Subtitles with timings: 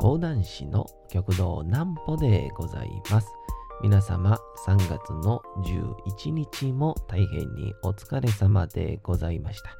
[0.00, 3.26] 講談師の極道南歩でございます。
[3.82, 9.76] 皆様3月の11日も大変にお疲れ様でございました。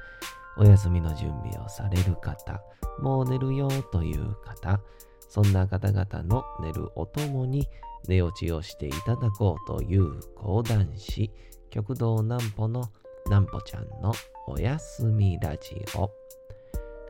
[0.59, 2.61] お休みの準備をされる方、
[3.01, 4.79] もう寝るよという方、
[5.27, 7.67] そんな方々の寝るおともに
[8.07, 11.31] 寝落ちをしていただこうという講談師、
[11.71, 12.83] 極道南歩の
[13.25, 14.13] 南歩ちゃんの
[14.47, 16.20] おやすみラジオ。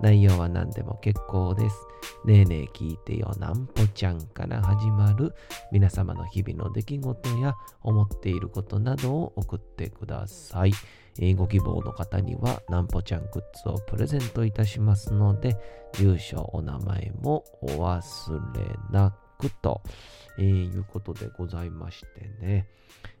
[0.00, 1.76] 内容は何でも結構です。
[2.24, 5.34] ねえねえ聞いてよなんぽちゃんから始まる
[5.70, 10.72] 皆様の日々の出来事や思っていることなどを送ってください。
[11.36, 15.56] ご希望の方にはなんぽちゃんグッズをプレゼントいたしますので、
[15.92, 19.82] 住所、お名前もお忘れなくと、
[20.38, 22.68] えーいうことでございましてね、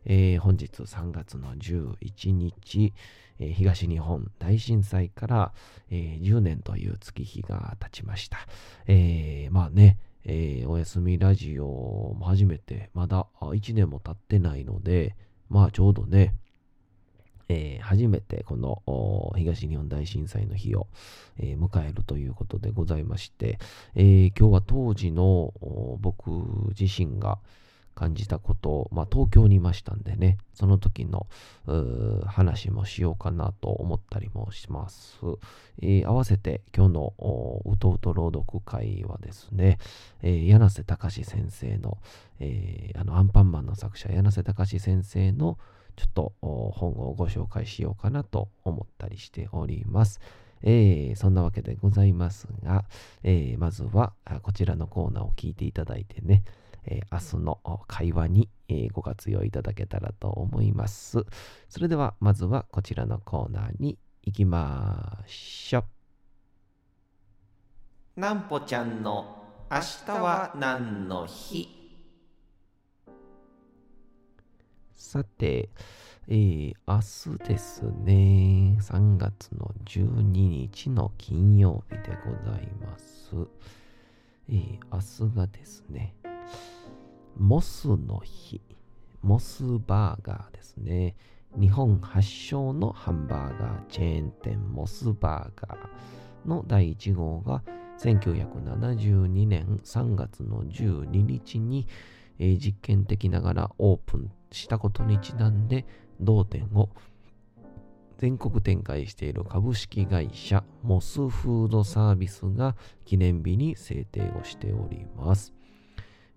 [0.04, 2.94] えー本日3月の11日、
[3.40, 5.52] え東日本大震災から、
[5.90, 8.38] え10年という月日が経ちました。
[8.86, 15.16] えーまあね、えーおやすみラジオも初めて、まだ1年も経ってないので、
[15.48, 16.34] まあちょうどね、
[17.48, 20.86] えー初めてこの東日本大震災の日を、
[21.38, 23.58] えー迎えるということでございまして、
[23.94, 25.54] えー今日は当時の
[25.98, 26.30] 僕
[26.78, 27.38] 自身が
[28.00, 31.26] 感じたことを、まあ、東京にいましたんでね、その時の
[32.24, 35.18] 話もしようかなと思ったりもします。
[35.82, 39.76] えー合わせて今日のうとうと朗読会はですね、
[40.22, 41.98] えー柳瀬隆先生の、
[42.38, 45.58] えーあのアンパンマンの作者柳瀬隆先生の
[45.96, 50.20] ちょっと本をご紹介しようかなと思ったりしております。
[50.62, 52.86] えーそんなわけでございますが、
[53.22, 56.44] えーまずはあこちらのコーナーを聞いていただいてね、
[56.86, 61.24] えー明日のお会話に、えーご活用いただけたらと思います。
[61.68, 65.84] それではまずはこちらのコーナーに行きましょ
[68.16, 68.20] う。
[68.20, 71.68] なんぽちゃんの明日は何の日？
[74.92, 75.70] さて、
[76.28, 83.32] えー明日ですね、3月の12日の金曜日でございます。
[84.48, 86.14] えー明日がですね、
[87.40, 88.60] モスの日、
[89.22, 91.16] モスバーガーですね。
[91.58, 97.62] 日本発祥のハンバーガーチェーン店モスバーガーの第1号が
[97.98, 101.88] 1972年3月の12日に、
[102.38, 105.86] えー実験的ながらオープンしたことにちなんで
[106.20, 106.90] 同店を
[108.18, 112.76] 全国展開している株式会社モスフードサービスが
[113.06, 115.59] 記念日に制定をしております。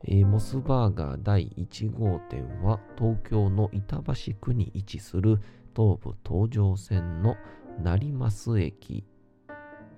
[0.05, 5.39] えーモスバーガー第1号店は東京の板橋区に位置する
[5.75, 7.35] 東武東上線の
[7.81, 9.05] 成増駅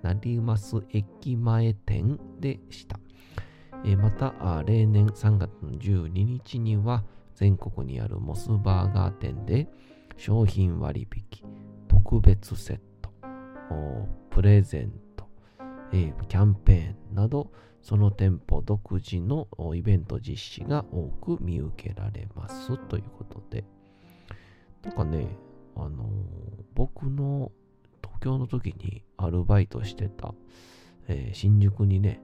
[0.02, 3.00] 成増駅前店でした。
[3.84, 9.68] えーまた、例年3月の12日には全国にあるモスバーガー店で
[10.16, 11.42] 商品割引、
[11.88, 13.10] 特別セット、
[14.30, 15.28] プレゼント、
[15.92, 17.50] えーキャンペーンなど
[17.86, 21.04] その店舗独自のイベント実施が多
[21.36, 23.64] く見受けられますということで。
[24.82, 25.28] なんかね
[25.76, 26.08] あの
[26.74, 27.52] 僕の
[28.02, 30.34] 東京の時にアルバイトしてた、
[31.06, 32.20] えー新宿にね、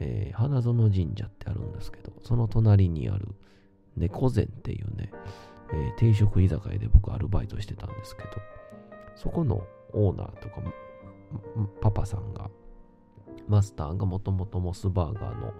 [0.00, 3.28] えー花園神社ってあるんですけどその隣にある
[3.96, 5.12] 猫膳っていうね、
[5.72, 8.28] えー定食居酒屋で僕アルバイトしてたんですけど
[9.14, 10.56] そこのオーナーとか
[11.80, 12.50] パパさんが
[13.48, 15.52] マスターがもともとモスバーガーの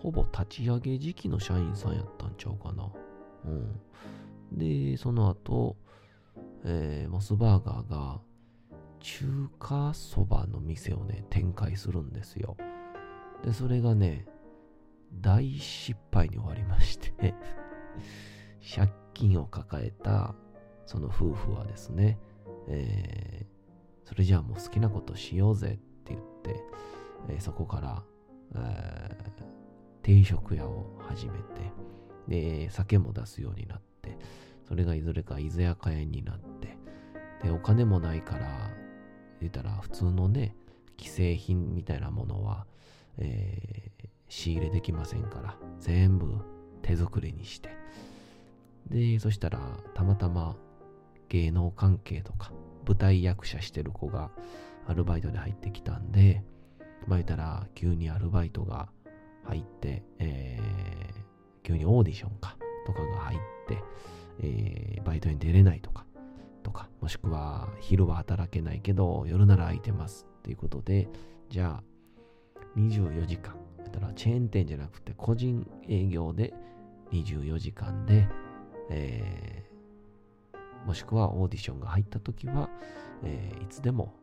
[0.00, 2.90] ほぼ立ち上げ時期の社員さんやったんちゃうかな。
[3.44, 3.80] うん。
[4.52, 5.76] で、その後、
[6.64, 8.20] えーモスバーガーが
[9.00, 9.26] 中
[9.58, 12.56] 華そばの店をね、展開するんですよ。
[13.44, 14.26] で、それがね、
[15.20, 17.34] 大失敗に終わりまして、
[18.74, 20.34] 借金を抱えた
[20.86, 22.18] その夫婦はですね、
[22.68, 23.56] えー
[24.06, 26.62] それじゃあもう好きなことしようぜって言って、
[27.28, 28.02] えそこから、
[28.54, 29.26] えー
[30.02, 31.44] 定食屋を始めて、
[32.28, 34.16] で、酒も出すようになって、
[34.68, 36.78] それがいずれか居酒屋になって、
[37.42, 38.70] で、お金もないから、
[39.40, 40.54] 言ったら普通のね、
[40.96, 42.66] 既製品みたいなものは、
[43.18, 46.38] えー仕入れできませんから、全部
[46.82, 47.70] 手作りにして、
[48.88, 49.58] で、そしたら、
[49.94, 50.56] たまたま
[51.28, 52.52] 芸能関係とか、
[52.86, 54.30] 舞台役者してる子が
[54.86, 56.44] アルバイトで入ってきたんで、
[57.06, 58.88] まあ言ったら、急にアルバイトが
[59.44, 62.56] 入って、えー、急にオーディションか、
[62.86, 63.38] とかが入っ
[63.68, 63.82] て、
[64.40, 66.04] えー、バイトに出れないとか、
[66.62, 71.08] とか、もしくは昼は働けないけど夜なら空いてますっていうことで、
[71.48, 71.82] じゃあ
[72.76, 76.52] 24時間、やったらチェーン店じゃなくて個人営業で
[77.12, 78.28] 24時間で、
[78.90, 82.68] えー、もしくはオーディションが入った時は、
[83.22, 84.14] えー、いつでも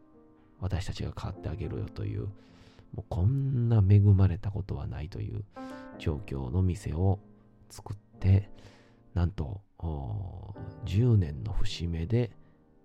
[0.60, 2.28] 私たちが代わってあげるよという、
[2.96, 5.44] もうこんな恵まれたことはないという
[5.98, 7.20] 状況の店を
[7.70, 8.50] 作って、
[9.14, 9.62] なんと
[10.86, 12.32] 10年の節目で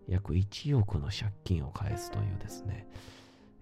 [0.09, 2.89] 約1億の借金を返すというですね、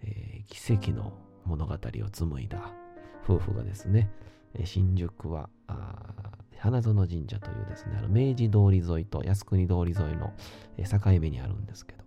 [0.02, 1.12] えー、奇跡の
[1.44, 2.72] 物語を紡いだ
[3.24, 4.10] 夫婦がですね、
[4.64, 5.50] 新宿は
[6.58, 10.32] 花園神社というですね、あの明治通り沿いと靖国通り沿いの
[10.78, 12.04] 境目にあるんですけど、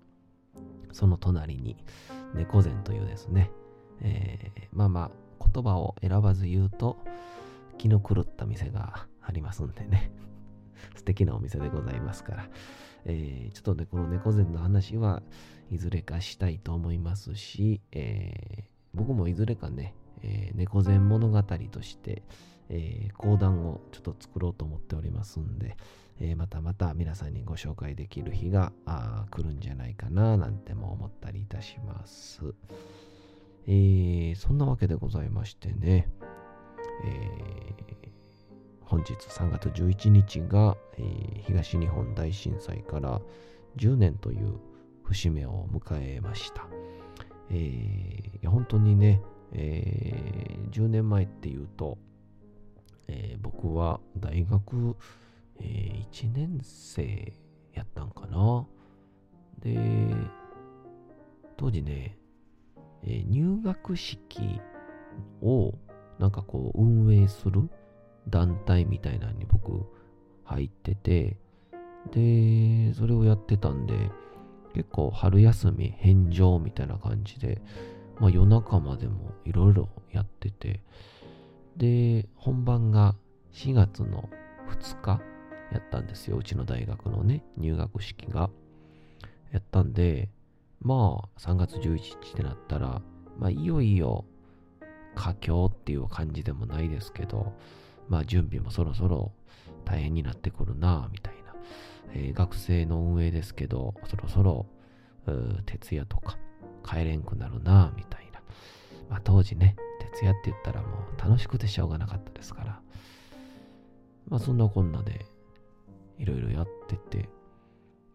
[0.91, 1.83] その隣に
[2.33, 3.51] 猫膳というですね、
[4.01, 5.11] えー、まあまあ
[5.53, 6.97] 言葉を選ばず言うと
[7.77, 10.11] 気の狂った店がありますんでね
[10.95, 12.49] 素敵なお店でございますから、
[13.05, 15.23] えー、ちょっとね、この猫膳の話は
[15.71, 18.63] いずれかしたいと思いますし、えー、
[18.93, 22.23] 僕もいずれかね、えー、猫膳物語として、
[22.69, 25.77] えー、講談をちょっと作ろうと思っておりますんで、
[26.19, 28.71] えー、またまた皆さんにご紹介できる日が
[29.31, 32.53] 来るんじゃないかななんても思ったりいたします。
[33.71, 36.09] えー、そんなわけでございましてね、
[37.05, 38.09] えー、
[38.81, 43.21] 本日3月11日が、えー、東日本大震災から
[43.77, 44.55] 10年という
[45.03, 46.67] 節目を迎えました。
[47.51, 49.21] えー、本当にね、
[49.53, 51.99] えー、10年前っていうと、
[53.07, 54.95] えー、僕は大学、
[55.59, 57.33] えー、1年生
[57.75, 58.65] やったんかな。
[59.59, 59.77] で、
[61.55, 62.18] 当時ね、
[63.03, 64.61] え、入学式
[65.41, 65.73] を
[66.19, 67.69] なんかこう運営する
[68.27, 69.85] 団体みたいなのに僕
[70.43, 71.37] 入ってて、
[72.11, 74.11] で、それをやってたんで、
[74.73, 77.61] 結構春休み返上みたいな感じで、
[78.19, 80.83] まあ夜中までもいろいろやってて、
[81.77, 83.15] で、本番が
[83.53, 84.29] 4月の
[84.69, 85.21] 2日
[85.71, 86.37] やったんですよ。
[86.37, 88.49] うちの大学のね、入学式が。
[89.51, 90.29] やったんで、
[90.81, 93.01] まあ3月11日ってなったら、
[93.37, 94.25] まあいよいよ
[95.15, 97.53] 佳境っていう感じでもないですけど、
[98.07, 99.31] まあ準備もそろそろ
[99.85, 101.55] 大変になってくるな、みたいな。
[102.13, 104.65] えー、学生の運営ですけど、そろそろ、
[105.65, 106.37] 徹夜とか
[106.85, 108.41] 帰れんくなるな、みたいな。
[109.09, 109.75] まあ当時ね、
[110.13, 110.87] 徹夜って言ったらも
[111.17, 112.81] う楽しくてしょうがなかったですから。
[114.27, 115.25] まあそんなこんなで、
[116.17, 117.29] いろいろやってて。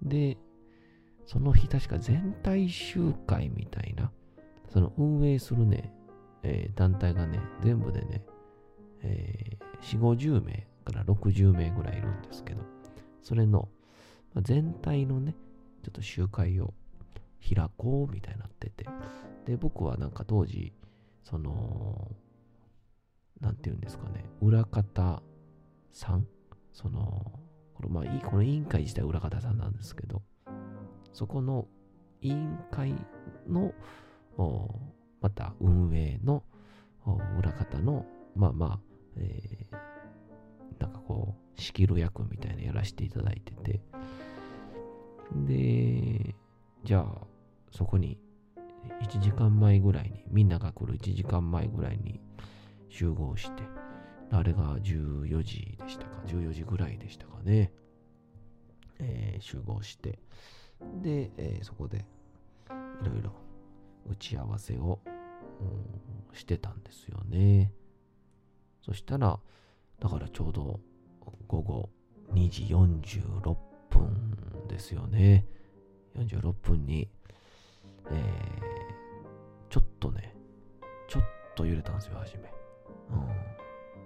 [0.02, 0.36] で、
[1.26, 4.10] その日確か全体集会みたいな、
[4.68, 5.92] その運営するね、
[6.42, 8.24] えー、団体がね、全部でね、
[9.02, 12.62] えー、4、50名から60名ぐらいいるんですけど、
[13.22, 13.68] それの、
[14.34, 15.34] まあ、全体のね、
[15.82, 16.74] ちょっと集会を
[17.46, 18.86] 開こうみたいになってて、
[19.46, 20.72] で、僕はなんか当時、
[21.22, 22.10] その、
[23.40, 25.22] なんて言うんですかね、裏方
[25.92, 26.26] さん
[26.74, 27.32] その、
[27.74, 30.22] これまあ、この委員会自体裏方さんなんですけど、
[31.14, 31.66] そこの
[32.20, 32.94] 委員会
[33.48, 33.72] の、
[35.20, 36.42] また運営の
[37.38, 38.04] 裏方の、
[38.34, 38.80] まあまあ、
[39.16, 43.80] えー、なんかこう、仕切る役みたいなやらせていただいてて、
[45.46, 46.34] で、
[46.82, 47.26] じゃあ、
[47.70, 48.18] そこに
[49.02, 52.20] 1時間前ぐらいに、みんなが来る1時間前ぐらいに
[52.88, 53.62] 集合して、
[54.32, 57.72] あれが14時でしたか、14時ぐらいでしたかね、
[58.98, 60.18] えー、集合して、
[61.02, 62.04] で、えー、そこで
[63.02, 63.32] いろいろ
[64.08, 65.00] 打ち合わせを
[66.32, 67.72] してたんですよね。
[68.82, 69.38] そしたら、
[70.00, 70.80] だからちょうど
[71.46, 71.90] 午後
[72.32, 73.56] 2時46
[73.90, 75.46] 分ですよね。
[76.16, 77.08] 46分に、
[78.10, 80.36] えー、ちょっとね、
[81.08, 81.22] ちょっ
[81.54, 82.52] と揺れたんですよ、初め。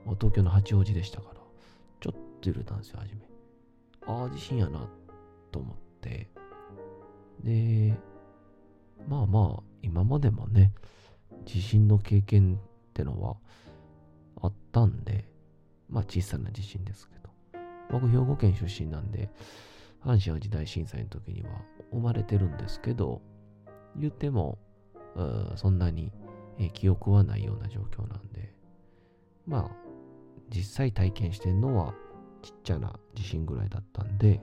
[0.06, 0.16] うん。
[0.16, 1.40] 東京の八王子でしたから、
[2.00, 3.20] ちょっと揺れたんですよ、初め。
[4.06, 4.88] ああ、地震やな、
[5.50, 6.30] と思って。
[7.42, 7.96] で、
[9.08, 10.72] まあまあ、今までもね、
[11.44, 13.36] 地震の経験ってのは
[14.42, 15.28] あったんで、
[15.88, 17.30] まあ小さな地震ですけど、
[17.90, 19.30] 僕兵庫県出身なんで、
[20.04, 21.48] 阪神・淡路大震災の時には
[21.92, 23.22] 生まれてるんですけど、
[23.96, 24.58] 言っても、
[25.56, 26.12] そんなに、
[26.72, 28.52] 記憶はないような状況なんで、
[29.46, 29.70] まあ、
[30.50, 31.94] 実際体験してるのは、
[32.42, 34.40] ちっちゃな地震ぐらいだったんで、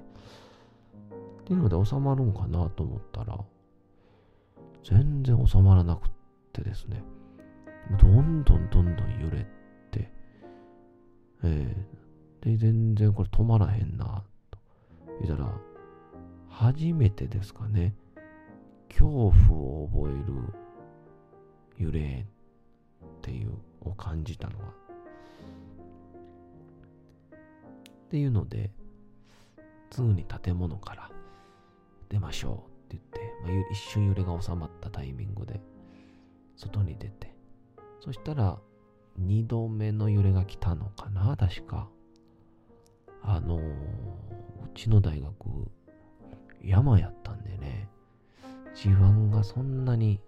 [1.46, 3.40] っていうので収まるんかなと思ったら、
[4.84, 6.12] 全然収まらなくっ
[6.52, 7.04] てですね、
[8.02, 9.46] どんどんどんどん揺れ
[9.92, 10.12] て、
[11.44, 14.58] えー、で、全然これ止まらへんな、と。
[15.22, 15.54] 言ったら、
[16.50, 17.94] 初めてですかね、
[18.90, 20.14] 恐怖を覚え
[21.78, 22.26] る揺れ
[23.06, 24.74] っていうを感じたのは。
[28.06, 28.72] っていうので、
[29.92, 31.12] すぐに建物から
[32.10, 35.60] 出ましょうって言って、まあ、一瞬揺れが収まったタイミングで
[36.56, 37.34] 外に出て、
[38.00, 38.60] そしたら
[39.20, 41.90] 2度目の揺れが来たのかな、確か。
[43.24, 43.66] あのー、う
[44.76, 45.34] ちの大学、
[46.62, 47.90] 山やったんでね、
[48.76, 50.20] 地盤がそんなに、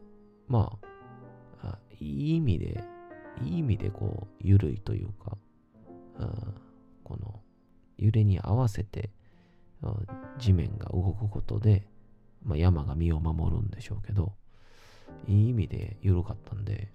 [0.47, 0.77] ま
[1.61, 2.83] あ、あいい意味で、
[3.43, 5.37] いい意味でこう、緩いというか、
[6.19, 6.53] あ
[7.03, 7.41] この、
[7.97, 9.11] 揺れに合わせて、
[10.37, 11.87] 地面が動くことで、
[12.43, 14.33] まあ、山が身を守るんでしょうけど、
[15.27, 16.91] いい意味で緩かったんで、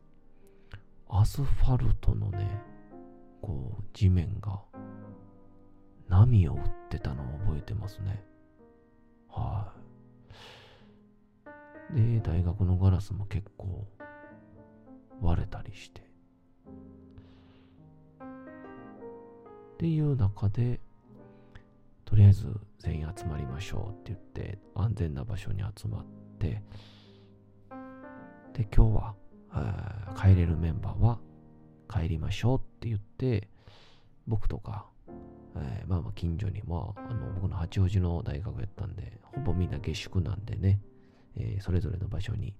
[1.09, 2.61] アスファルトのね、
[3.41, 4.63] こう、地面が
[6.09, 8.25] 波を打ってたのを覚えてますね。
[9.29, 9.73] は
[11.93, 13.87] い、で、大学のガラスも結構
[15.21, 16.01] 割れたりして。
[16.01, 16.05] っ
[19.79, 20.81] ていう中で、
[22.13, 22.47] とりあえず
[22.79, 26.05] 全員集まりましょうって言って安全な場所に集まっ
[26.39, 26.63] て
[28.53, 29.15] で今日は
[30.15, 31.19] 帰れるメンバーは
[31.91, 33.49] 帰りましょうって言って
[34.27, 34.85] 僕とか、
[35.57, 40.83] えー、まあまあ近所にまああの僕の八王子の大学やったんでほぼみんな下宿なんでね、
[41.39, 42.55] えー、それぞれの場所に、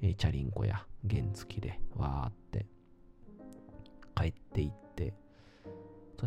[0.00, 2.66] えー、チャリンコや原付きでわーって
[4.14, 5.12] 帰っていって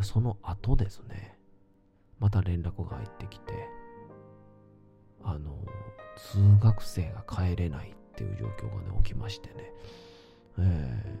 [0.02, 1.39] その後ですね
[2.20, 3.54] また連絡が入ってきて、
[5.24, 5.58] あの、
[6.16, 9.72] 通学生が帰れないっていう状況がね、起きましてね、
[10.58, 11.18] え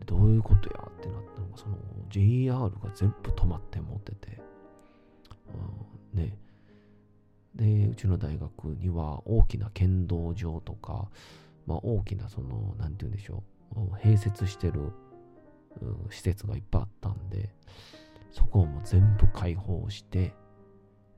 [0.00, 0.84] ー、どういうことや？
[0.88, 1.76] ってなったのが、その
[2.10, 4.40] JR が全部止まって持ってて、
[6.14, 6.36] うん、ね、
[7.54, 11.08] で、うちの大学には大きな剣道場とか、
[11.66, 13.42] まあ、大きなその、なんて言うんでしょ
[13.76, 14.92] う、併設してる
[16.10, 17.50] 施設がいっぱいあったんで、
[18.30, 20.34] そこをもう全部開放して、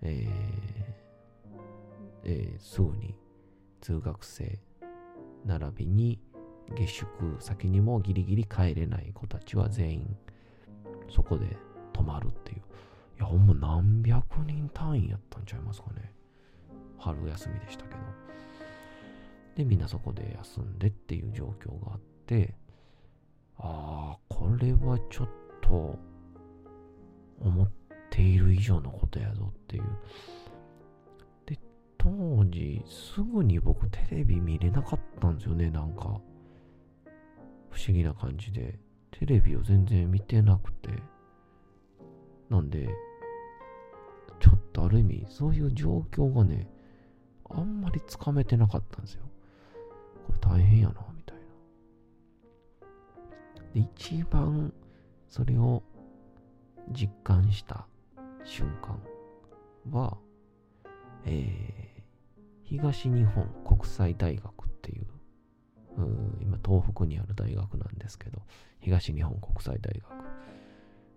[0.02, 0.70] えー
[2.24, 3.14] えー、すぐに
[3.80, 4.58] 通学生
[5.44, 6.20] 並びに
[6.76, 7.06] 下宿
[7.40, 10.16] 先にもギリギリ帰れない子たちは全員
[11.08, 11.56] そこで
[11.92, 12.58] 泊まるっていう。
[12.58, 12.62] い
[13.18, 16.12] や、ほんま何百人単位やったんちゃいますかね。
[16.98, 18.00] 春休みでしたけど。
[19.56, 22.54] で、みんなそこで休んでっていう状況があって、
[23.58, 25.28] ああ、これはちょっ
[25.60, 25.98] と
[27.40, 27.70] 思っ
[28.10, 29.84] ている以上のことやぞっていう。
[31.46, 31.58] で、
[31.98, 32.08] 当
[32.46, 36.20] 時、すぐに僕テレビ見れなかったんですよね、なんか。
[37.70, 38.78] 不思議な感じで。
[39.10, 40.90] テレビを全然見てなくて。
[42.48, 42.88] なんで、
[44.40, 46.68] ちょっとある意味、そういう状況がね、
[47.50, 49.24] あんまりつかめてなかったんですよ。
[50.26, 51.42] これ大変やな、みたいな。
[53.74, 54.72] で、一番
[55.28, 55.82] それを
[56.92, 57.86] 実感した
[58.44, 59.00] 瞬間
[59.90, 60.18] は、
[61.24, 62.02] えー、
[62.64, 65.06] 東日本国際大学っていう
[66.40, 68.42] 今東北にある大学なんですけど
[68.80, 70.02] 東日本国際大学。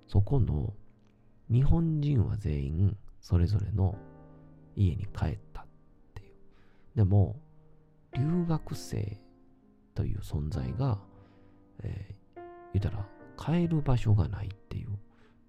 [0.08, 0.74] そこの
[1.50, 3.96] 日本人は全員それぞれの
[4.76, 5.66] 家に帰ったっ
[6.14, 6.34] ていう。
[6.96, 7.40] でも
[8.14, 9.18] 留学生
[9.96, 11.00] という存在が、
[11.84, 12.42] えー、
[12.74, 14.90] 言ったら帰る場所がないっていう。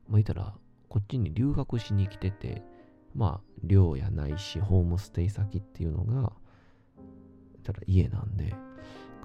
[0.09, 0.55] まあ、いたら、
[0.89, 2.63] こっちに留学しに来てて、
[3.15, 6.33] まあ、寮やないし、ホームステイ先っていうのが、
[7.65, 8.55] たら家なんで、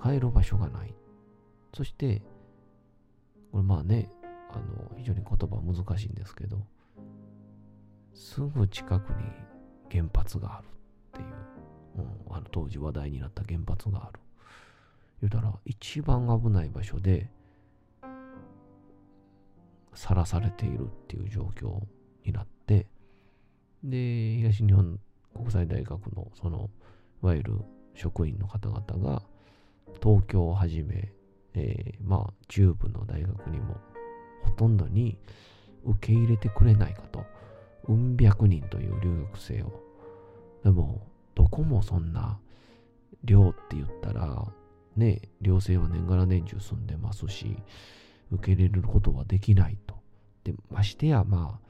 [0.01, 0.95] 帰る場所がない。
[1.75, 2.24] そして、
[3.51, 4.09] これまあね、
[4.50, 6.65] あの、非常に言葉難しいんですけど、
[8.13, 9.24] すぐ近くに
[9.91, 10.69] 原発があるっ
[11.13, 11.27] ていう、
[12.29, 14.19] うん、あの当時話題になった原発がある。
[15.21, 17.29] 言うたら、一番危ない場所で、
[19.93, 21.81] さらされているっていう状況
[22.25, 22.88] になって、
[23.84, 25.00] で、東日本
[25.34, 26.69] 国際大学のその、
[27.24, 27.53] いわゆる
[27.96, 29.24] 職員の方々が、
[30.01, 31.12] 東京をはじめ、
[31.53, 33.77] えー、まあ、中部の大学にも、
[34.43, 35.17] ほとんどに
[35.84, 37.24] 受け入れてくれないかと。
[37.88, 39.81] うん百人という留学生を。
[40.63, 41.01] でも、
[41.34, 42.39] どこもそんな、
[43.24, 44.46] 寮って言ったら、
[44.96, 47.58] ね、寮生は年がら年中住んでますし、
[48.31, 49.95] 受け入れることはできないと。
[50.43, 51.69] で、ましてや、まあ、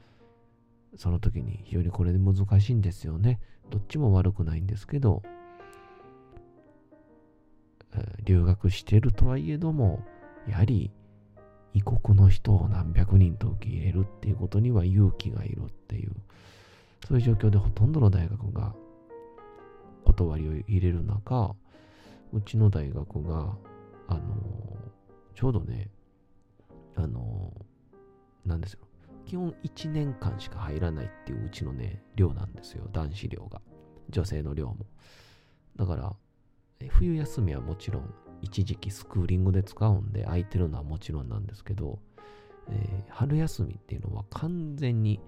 [0.96, 3.40] その時に非常にこれで難しいんですよね。
[3.70, 5.22] どっちも悪くないんですけど、
[8.24, 10.02] 留学してるとはいえども、
[10.48, 10.90] やはり
[11.74, 16.12] 異国の人を何百人と受け入れるっていうことには勇気がいるっていう、
[17.06, 18.74] そういう状況でほとんどの大学が
[20.04, 21.54] 断りを入れる中、
[22.32, 23.54] うちの大学が、
[24.08, 24.20] あの、
[25.34, 25.88] ちょうどね、
[27.02, 27.52] あの、
[28.44, 28.80] なんですよ。
[29.26, 32.88] 基本1年間しか入らないっていううちのね、寮なんですよ。
[32.92, 33.60] 男子寮が。
[34.08, 34.86] 女性の寮も。
[35.76, 36.16] だから、
[36.88, 41.98] 冬休みはもちろん一時期スクーリングで使うんで空いてるのはもちろんなんですけど、
[42.70, 45.20] えー、春休みっていうのは完全に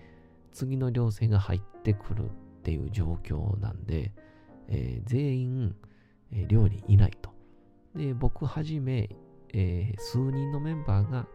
[0.52, 2.29] 次の寮生が入ってくるっ
[2.62, 4.12] ていう状況なんで、
[4.69, 5.76] えー、全員、
[6.33, 7.33] えー、寮にいないと。
[7.95, 9.11] で、僕はじめ、
[9.52, 11.26] えー、数人のメンバーが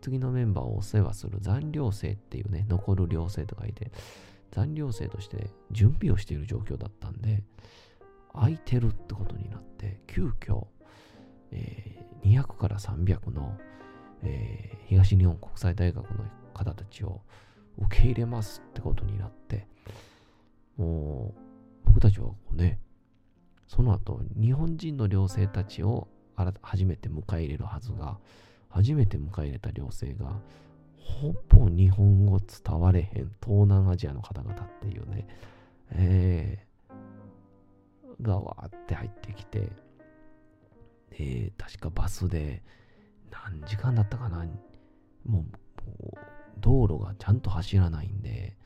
[0.00, 3.90] 次のメンバーをお世話する残寮生っていうね、残る寮生とかいて、
[4.50, 7.42] 残寮生として準備をしている状況だったんで、
[8.32, 10.66] 空いてるってことになって、急遽、
[11.52, 13.56] えー、200から300の、
[14.22, 17.20] えー、東日本国際大学の方たちを
[17.78, 19.66] 受け入れますってことになって、
[20.76, 22.78] もう、僕たちはこうね、
[23.68, 26.08] その後、日本人の寮生たちを
[26.62, 28.18] 初めて迎え入れるはずが、
[28.70, 30.40] 初めて迎え入れた寮生が、
[30.96, 35.26] ほぼ日本語伝われへん東南アジアの方々っていうね、
[35.92, 39.70] えー、がわーって入ってきて、
[41.10, 42.62] で、確かバスで
[43.30, 44.46] 何時間だったかな、
[45.26, 45.44] もう、
[46.58, 48.56] 道路がちゃんと走らないんで、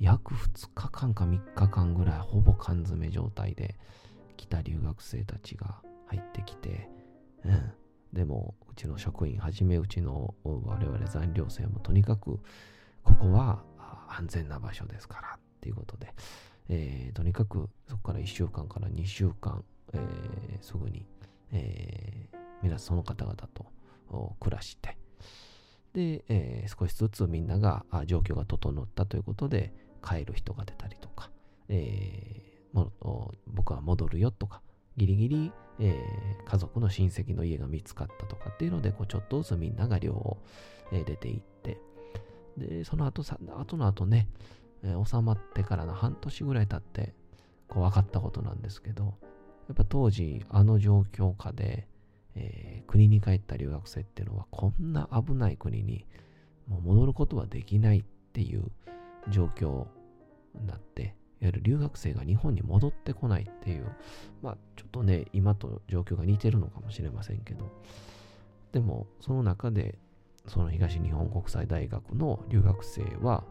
[0.00, 3.76] 約2日間か3日間ぐらいほぼ缶詰状態で
[4.36, 6.88] 来た留学生たちが入ってきて、
[7.44, 7.72] うん、
[8.14, 12.40] でもうちの職員はじめうちの我々残業生もとにかく
[13.02, 13.62] ここは
[14.08, 16.14] 安全な場所ですからっていうことで、
[16.68, 20.00] えー、とにかくそこから1週間から2週間、えー、
[20.62, 21.04] すぐに、
[21.52, 23.66] えー、皆その方々と
[24.38, 24.96] 暮らして
[25.92, 29.72] で、えー、少しずつみんなが状況が整ったということで
[30.02, 31.30] 帰る人が出たりとか、
[31.68, 32.88] えー、
[33.46, 34.60] 僕は戻るよとか
[34.96, 40.38] ギリギリ、えー、家族の親戚の家が見つかったとかっていうので、こうちょっとずつみんなが寮を、
[40.92, 41.78] えー、出ていって、
[42.56, 44.28] で、その後さ、後の後ね、
[44.82, 47.14] えー、収まってからの半年ぐらい経って、
[47.68, 49.14] こう分かったことなんですけど、
[49.68, 51.88] やっぱ当時、あの状況下で、
[52.36, 56.06] えー、国に帰った留学生っていうのは、こんな危ない国に
[56.68, 58.70] もう戻ることはできないっていう
[59.28, 59.86] 状況
[60.54, 63.86] になって、わゆる留学生が日本に戻ってこないっていう、
[64.42, 67.70] まあちょっとね、今と状況が似てるのかもしれませんけど、
[68.72, 69.98] でもその中で、
[70.46, 73.44] その東日本国際大学の留学生は、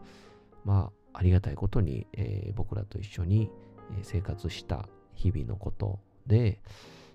[0.64, 3.50] まあありがたいことに、えー、僕らと一緒に
[4.02, 6.60] 生活した日々のことで、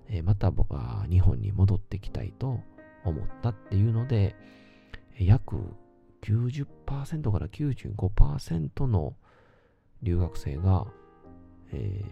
[0.07, 2.61] えー、また僕は日本に戻ってきたいと
[3.03, 4.35] 思ったっていうので、
[5.19, 5.57] 約
[6.21, 9.15] 90%から95%の
[10.01, 10.85] 留学生が、
[11.71, 12.03] え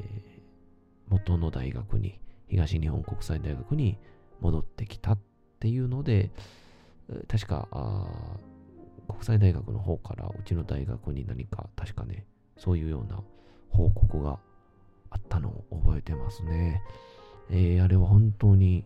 [1.09, 3.97] ー、元の大学に、東日本国際大学に
[4.39, 5.19] 戻ってきたっ
[5.59, 6.31] ていうので、
[7.27, 7.67] 確か、
[9.07, 12.25] 国際大学の方からうちの大学に何か、確かね、
[12.57, 13.21] そういうような
[13.69, 14.39] 報告が
[15.09, 16.81] あったのを覚えてますね。
[17.49, 18.83] えー、あれは本当に、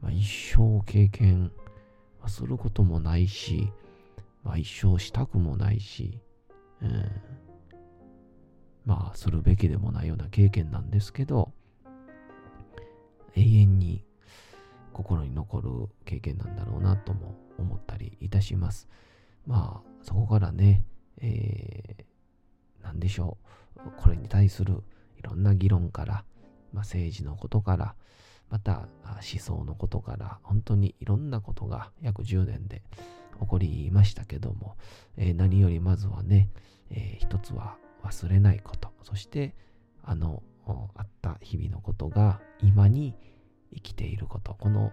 [0.00, 1.50] まあ、一生経験
[2.28, 3.72] することもないし、
[4.44, 6.20] まあ、一生したくもないし、
[6.82, 7.10] うん、
[8.84, 11.52] まあ、するべきでもないような経験なんですけど、
[13.36, 14.04] 永遠に
[14.92, 15.70] 心に残る
[16.04, 18.88] 経験なんだろうなとも思ったりいたします。
[19.46, 20.84] まあ、そこからね、
[21.18, 23.38] えー、なんでしょ
[23.76, 23.80] う。
[23.96, 24.82] これに対する
[25.16, 26.24] いろんな議論から、
[26.72, 27.94] まあ、政治のことから、
[28.48, 32.82] また思想のことから、本当にいろんなことが約10年で
[33.40, 34.76] 起こりましたけども、
[35.16, 36.48] えー、何よりまずはね、
[36.90, 39.54] えー、一つは忘れないこと、そして
[40.02, 40.42] あの
[40.96, 43.14] あった日々のことが今に
[43.74, 44.92] 生きていること、この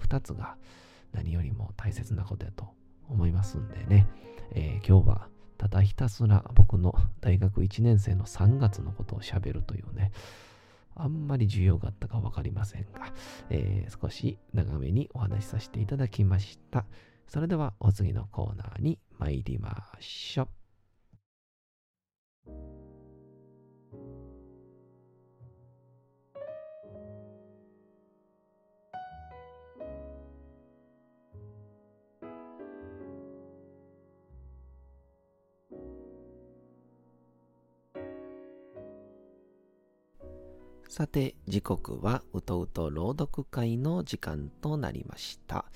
[0.00, 0.56] 2つが
[1.12, 2.68] 何よりも大切なことだと
[3.08, 4.06] 思いますんでね、
[4.52, 10.12] えー、今日はただひたすら僕の大学1年生の3月のことをしゃべるというね、
[10.94, 13.12] あんまり需要があったかわかりませんが、
[13.50, 16.84] えー、少し長めにお話しさせていただきました。
[17.26, 20.67] それではお次のコーナーに参りましょう。
[40.88, 45.66] さて時刻はうとうと朗読会の時間となりました。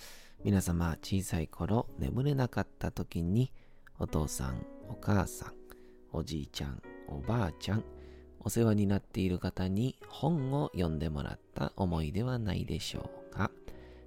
[0.42, 3.52] 皆様小さい頃眠れなかった時に
[4.00, 5.61] お父さんお母さん
[6.12, 7.84] おじいちゃん、おばあちゃん、
[8.40, 13.50] お世話になっている方に本を読んでもらった思いではないでしょうか？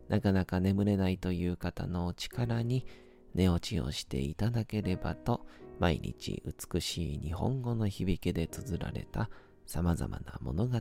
[0.10, 2.86] なかなか眠れないという方のお力に
[3.34, 5.46] 寝落ちをしていただければと、
[5.80, 9.30] 毎日美しい日本語の響きで綴られた
[9.66, 10.80] 様々な物語、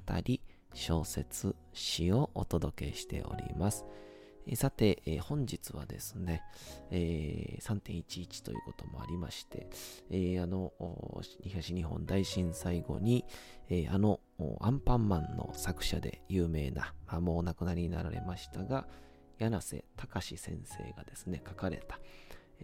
[0.72, 3.84] 小説、詩をお届けしております。
[4.54, 6.42] さて、え本日はですね、
[6.90, 9.68] えー、3.11ということもありまして、
[10.10, 10.72] えー、あの、
[11.42, 13.24] 東日本大震災後に、
[13.70, 14.20] え、あの、
[14.60, 18.86] アンパンマンの作者で有名な、まあ、もうお亡くなりになられましたが、
[19.38, 21.98] 柳瀬隆先生がですね、書かれた、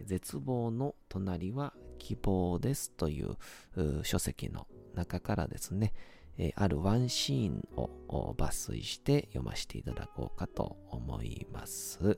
[0.05, 3.37] 絶望の隣は希望ですという
[4.03, 5.93] 書籍の中からですね、
[6.37, 12.17] えあるワンシーンを抜粋して読ませていただこうかと思います。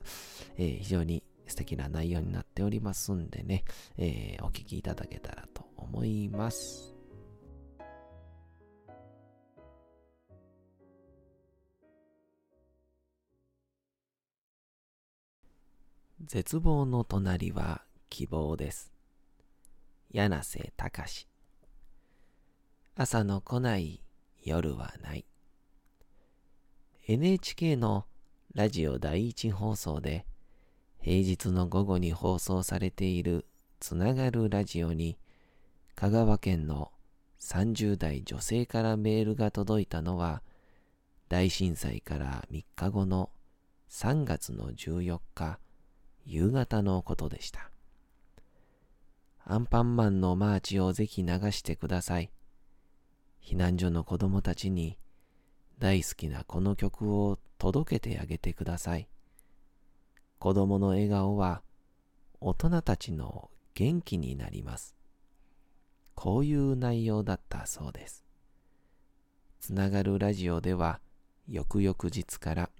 [0.56, 3.64] えー、非常に素敵な内容になっておりますんでね、
[3.98, 6.94] えー、お聞きいただけたらと思います。
[16.26, 18.92] 絶望の隣は希望です。
[20.10, 21.28] 柳瀬隆
[22.94, 24.03] 朝の来ない
[24.44, 25.24] 夜はない。
[27.06, 28.06] NHK の
[28.54, 30.26] ラジオ第一放送で
[31.00, 33.46] 平日の午後に放送されている
[33.80, 35.18] つながるラジオに
[35.94, 36.92] 香川県の
[37.40, 40.42] 30代女性からメールが届いたのは
[41.28, 43.30] 大震災から3日後の
[43.90, 45.58] 3月の14日
[46.24, 47.70] 夕方のことでした。
[49.44, 52.30] アンパンマンのマーチをぜひ流してください。
[53.44, 54.96] 避難所の子供たちに
[55.78, 59.06] 大好きなこの曲を届けてあげてください。
[60.38, 61.62] 子供の笑顔は
[62.40, 64.94] 大人たちの元気になります。
[66.14, 68.24] こういう内容だったそうです。
[69.60, 71.00] つながるラジオでは
[71.48, 72.70] 翌々日から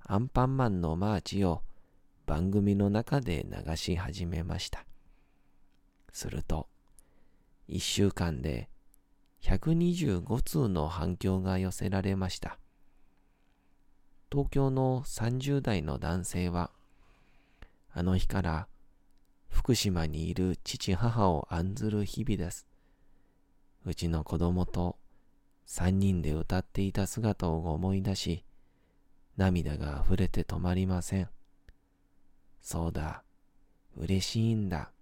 [0.00, 1.62] アンパンマンのマーチを
[2.26, 4.84] 番組の中で流し始めました。
[6.12, 6.68] すると、
[7.66, 8.68] 一週間で
[9.42, 12.58] 125通の反響が寄せられました。
[14.30, 16.70] 東京の30代の男性は、
[17.92, 18.68] あの日から
[19.48, 22.66] 福島にいる父母を案ずる日々です。
[23.84, 24.96] うちの子供と
[25.64, 28.44] 三人で歌っていた姿を思い出し、
[29.36, 31.28] 涙が溢れて止まりません。
[32.60, 33.24] そうだ、
[33.96, 34.92] 嬉しいんだ、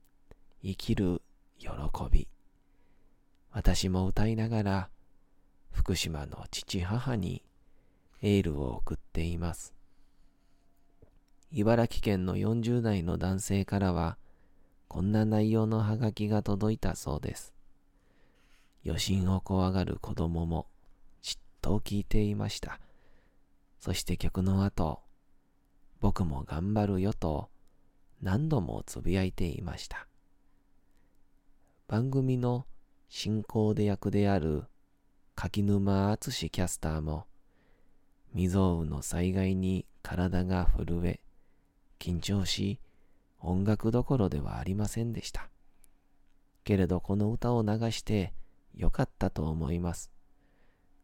[0.62, 1.22] 生きる
[1.58, 1.68] 喜
[2.10, 2.28] び。
[3.58, 4.88] 私も歌いながら
[5.72, 7.42] 福島の父母に
[8.22, 9.74] エールを送っています。
[11.50, 14.16] 茨城県の40代の男性からは
[14.86, 17.52] こんな内容のハガキが届いたそうです。
[18.86, 20.68] 余震を怖がる子供も
[21.20, 22.78] じっと聞いていました。
[23.80, 25.00] そして曲の後、
[25.98, 27.50] 僕も頑張るよと
[28.22, 30.06] 何度もつぶやいていました。
[31.88, 32.64] 番組の
[33.08, 34.64] 進行で役である
[35.34, 37.26] 柿沼敦キャスターも
[38.32, 41.20] 未曾有の災害に体が震え
[41.98, 42.78] 緊張し
[43.40, 45.48] 音楽どころではありませんでした。
[46.64, 48.34] けれどこの歌を流して
[48.74, 50.10] よかったと思います。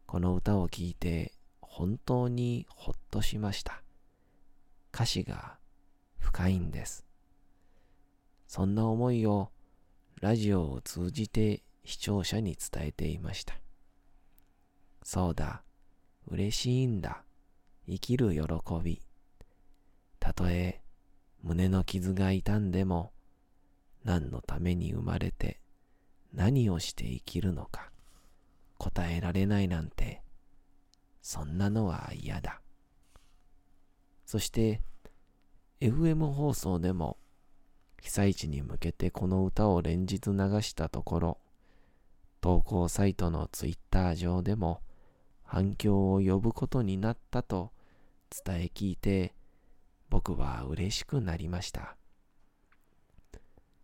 [0.05, 3.81] この歌を聴いて本当にほっとしました。
[4.93, 5.57] 歌詞が
[6.19, 7.05] 深いんです。
[8.47, 9.49] そんな思いを
[10.21, 13.59] ラジオを通じて視聴者に伝えていました。
[15.03, 15.63] そうだ、
[16.27, 17.23] 嬉しいんだ、
[17.87, 18.41] 生きる喜
[18.83, 19.01] び。
[20.19, 20.81] たとえ
[21.43, 23.13] 胸の傷が痛んでも、
[24.03, 25.59] 何のために生まれて
[26.35, 27.91] 何をして生きるのか
[28.77, 30.21] 答えられないなんて、
[31.21, 32.61] そんなのは嫌だ。
[34.25, 34.81] そして、
[35.79, 37.17] FM 放送でも
[38.01, 41.37] 被災地に向けてこの歌を連日流したところ、
[42.45, 44.79] 投稿サイトのツイッター上でも
[45.41, 47.71] 反響を呼ぶことになったと
[48.45, 49.33] 伝え聞いて
[50.11, 51.97] 僕は嬉しくなりました。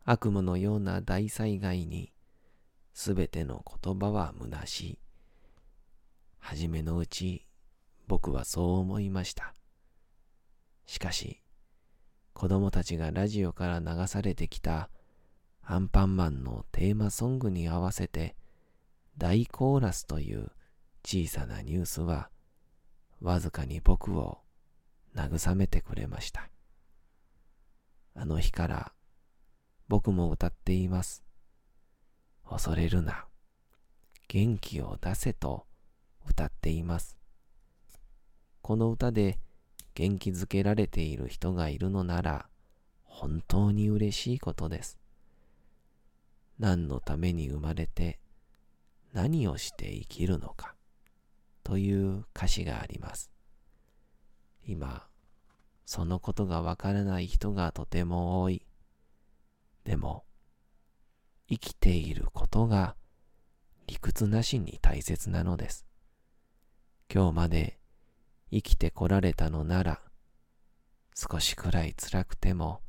[0.06, 2.12] 悪夢のような大災害に
[2.94, 5.00] すべての言葉は虚しい。
[6.38, 7.48] はじめのうち
[8.08, 9.56] 僕はそう思いました。
[10.86, 11.42] しかし
[12.36, 14.92] 子供たちがラジオから流されてきた
[15.64, 18.36] アンパンマンのテーマソングに合わせて
[19.18, 20.52] 大コーラスという
[21.06, 22.30] 小さなニュースは
[23.22, 24.40] わずかに僕を
[25.16, 26.50] 慰めてくれました。
[28.16, 28.94] あの日から
[29.88, 31.24] 僕も歌っています。
[32.50, 33.26] 恐れるな。
[34.28, 35.66] 元気を出せと
[36.26, 37.18] 歌っています。
[38.62, 39.40] この歌で
[39.94, 42.48] 元気づけられている人がいるのなら
[43.04, 44.98] 本当に嬉しいことです。
[46.58, 48.21] 何のために生まれて
[49.14, 50.76] 何をして生きるのか？
[51.64, 53.30] という歌詞があります。
[54.66, 55.06] 今、
[55.86, 58.66] そのことがわからない人がとても多い。
[59.84, 60.24] でも、
[61.50, 62.96] 生きていることが
[63.88, 65.86] 理屈なしに大切なのです。
[67.14, 67.80] 今日まで
[68.52, 70.02] 生きてこられたのなら、
[71.14, 72.82] 少しくらい辛くても、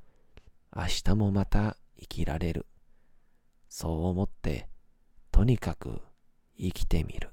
[0.74, 2.66] 明日もまた生きられる。
[3.68, 4.68] そう思って、
[5.32, 6.00] とにかく
[6.62, 7.30] 生きてみる。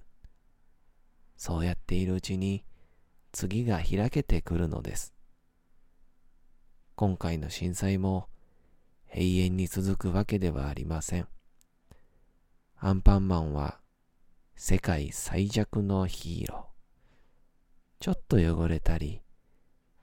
[1.37, 2.65] そうやっているうちに、
[3.31, 5.13] 次が開けてくるのです。
[6.95, 8.27] 今回の震災も
[9.13, 11.27] 永遠に続くわけではありません。
[12.79, 13.79] アンパンマンは
[14.55, 16.69] 世界最弱のヒーロー。
[17.99, 19.21] ちょっと汚れたり、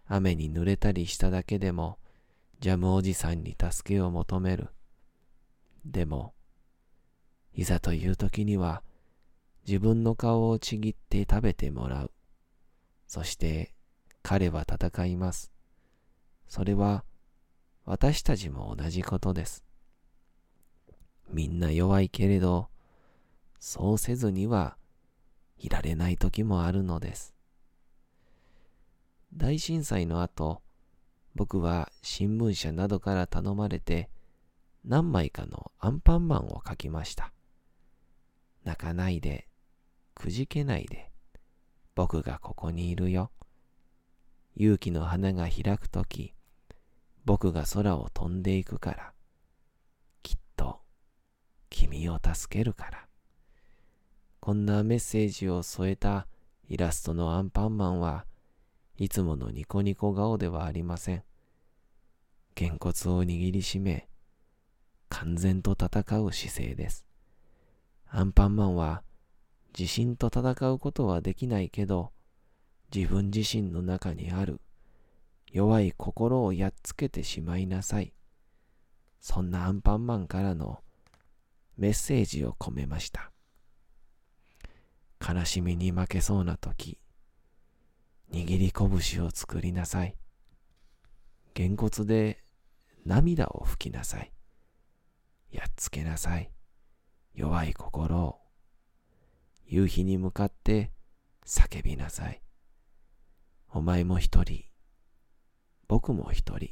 [0.07, 1.99] 雨に濡れたりしただけでも、
[2.61, 4.69] ジャムおじさんに助けを求める。
[5.85, 6.33] でも、
[7.55, 8.83] いざという時には、
[9.67, 12.13] 自分の顔をちぎって食べてもらう。
[13.09, 13.75] そして
[14.23, 15.51] 彼は戦います。
[16.49, 17.05] それは
[17.85, 19.65] 私たちも同じことです。
[21.31, 22.69] みんな弱いけれど、
[23.59, 24.77] そうせずには
[25.59, 27.35] いられない時もあるのです。
[29.35, 30.63] 大震災の後、
[31.35, 34.09] 僕は新聞社などから頼まれて
[34.85, 37.33] 何枚かのアンパンマンを書きました。
[38.65, 39.49] 泣かないで、
[40.17, 41.13] くじけないで、
[41.95, 43.31] 僕がここにいるよ。
[44.57, 46.33] 勇気の花が開くとき、
[47.27, 49.13] 僕が空を飛んでいくから、
[50.23, 50.81] きっと
[51.69, 53.07] 君を助けるから。
[54.41, 56.27] こんなメッセージを添えた
[56.69, 58.25] イラストのアンパンマンは
[58.97, 61.25] いつものニコニコ顔ではありません。
[62.55, 64.09] げんこつを握りしめ、
[65.11, 67.05] 完全と戦う姿勢です。
[68.09, 69.03] アンパンマンは
[69.79, 72.12] 自信と戦うことはできないけど、
[72.95, 74.61] 自分自身の中にある
[75.53, 78.15] 弱い心をやっつけてしまいなさい。
[79.21, 80.81] そんなアンパンマンからの
[81.77, 83.33] メッセージを込めました。
[85.21, 86.99] 悲しみに負けそうな時、
[88.33, 90.17] 握り拳を作りなさい。
[91.55, 92.43] げんこつで
[93.05, 94.33] 涙を拭きなさい。
[95.51, 96.51] やっつけなさい。
[97.35, 98.46] 弱い心を。
[99.69, 100.93] 夕日に向かって
[101.45, 102.41] 叫びなさい。
[103.69, 104.65] お前も一人、
[105.89, 106.71] 僕も一人。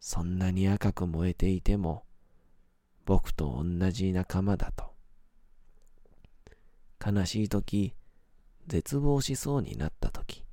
[0.00, 2.04] そんなに赤く燃えていても、
[3.04, 4.94] 僕と同じ仲間だと。
[7.04, 7.94] 悲しい時、
[8.66, 10.44] 絶望しそうになった時、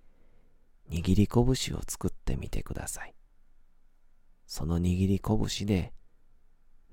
[0.92, 3.16] 握り拳を作ってみてください。
[4.46, 5.94] その握り拳で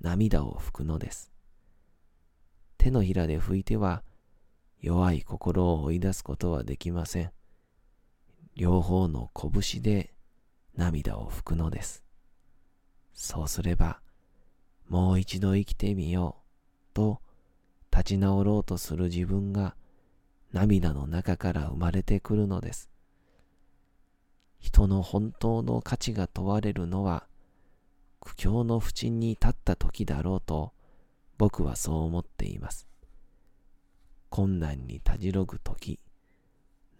[0.00, 1.30] 涙を拭くのです。
[2.80, 4.02] 手のひらで拭いては
[4.80, 7.30] 弱い心を追い出すことはできません。
[8.56, 10.14] 両方の拳で
[10.74, 12.02] 涙を拭くのです。
[13.12, 14.00] そうすれば、
[14.88, 17.20] もう一度生きてみようと
[17.92, 19.76] 立ち直ろうとする自分が
[20.50, 22.88] 涙の中から生まれてくるのです。
[24.58, 27.26] 人の本当の価値が問われるのは
[28.20, 30.72] 苦境の淵に立った時だろうと
[31.40, 32.86] 僕はそう思っています。
[34.28, 35.98] 困難にたじろぐ時、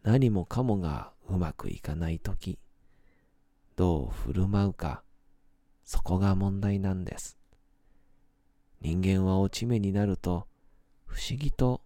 [0.02, 2.58] 何もかもがうまくいかない時、
[3.76, 5.02] どう振る舞うか、
[5.84, 7.36] そこが問題なんです。
[8.80, 10.46] 人間は落ち目になると、
[11.04, 11.82] 不思議と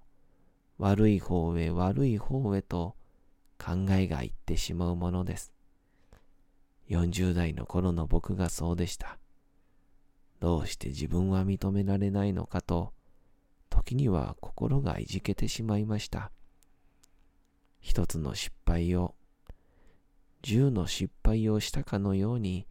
[0.78, 2.94] 悪い方へ悪い方へと
[3.58, 5.52] 考えがいってしまうものです。
[6.88, 9.18] 40代の頃の僕がそうでした。
[10.40, 12.92] どうして自分は認められないのかと、
[13.70, 16.30] 時には心がいじけてしまいました。
[17.80, 19.14] 一つの失敗を、
[20.42, 22.66] 十の失敗をしたかのように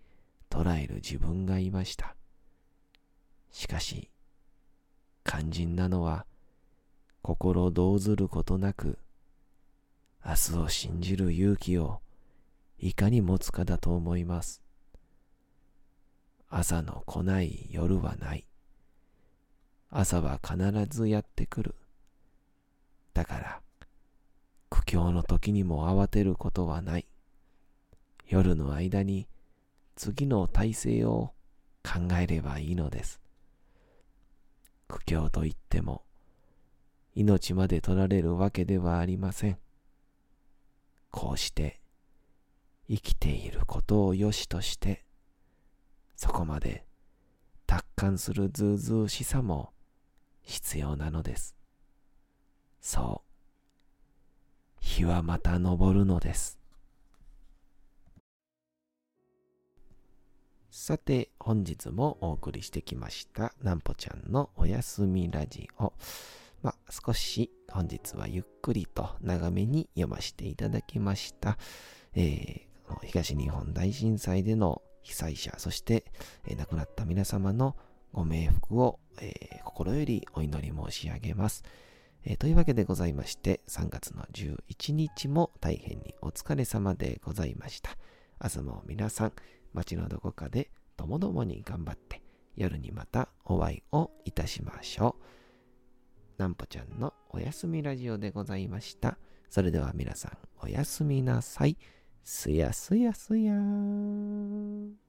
[0.49, 2.15] 捉える自分がいました。
[3.52, 4.10] しかし、
[5.23, 6.26] 肝心なのは、
[7.21, 8.97] 心動ずることなく、
[10.26, 12.02] 明日を信じる勇気を
[12.80, 14.62] いかに持つかだと思います。
[16.56, 18.46] 朝の来ない夜はない。
[19.89, 20.56] 朝は必
[20.88, 21.76] ずやってくる。
[23.16, 23.62] だから、
[24.70, 27.08] 苦境の時にも慌てることはない。
[28.28, 29.28] 夜の間に
[29.96, 31.34] 次の体制を
[31.84, 33.20] 考えればいいのです。
[34.88, 36.04] 苦境といっても、
[37.16, 39.58] 命まで取られるわけではありません。
[41.10, 41.82] こうして
[42.88, 45.03] 生きていることをよしとして、
[46.15, 46.86] そこまで
[47.65, 49.73] 達観するずうずうしさも
[50.41, 51.56] 必要なのです。
[52.82, 53.34] そう。
[54.80, 56.60] 日はまた昇るのです。
[60.69, 65.93] さて、本日もお送りしてきました、なんぽちゃんのおやすみラジオ。
[66.62, 71.58] まあ、少し本日はゆっくりと長めに読ませていただきました。
[72.13, 76.06] えー、東日本大震災での被災者、そして、
[76.48, 77.76] え、亡くなった皆様の
[78.12, 81.63] ご冥福を、えー、心よりお祈り申し上げます。
[82.26, 87.98] えー、というわけでございまして、3月の11日も大変にお疲れ様でございました。
[88.42, 89.34] 明日も皆さん、
[89.74, 92.22] 街のどこかでともどもに頑張って、
[92.56, 96.42] 夜にまたお会いをいたしましょう。
[96.42, 99.18] なんぽちゃんのおやすみラジオでございました。
[99.50, 101.78] それでは皆さんおやすみなさい。
[102.24, 105.03] すやすやすやーん。